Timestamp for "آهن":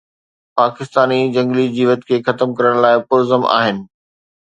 3.63-3.77